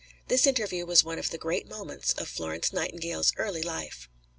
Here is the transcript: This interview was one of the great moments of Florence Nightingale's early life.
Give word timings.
This 0.29 0.47
interview 0.47 0.87
was 0.87 1.03
one 1.03 1.19
of 1.19 1.29
the 1.29 1.37
great 1.37 1.69
moments 1.69 2.11
of 2.13 2.27
Florence 2.27 2.73
Nightingale's 2.73 3.33
early 3.37 3.61
life. 3.61 4.09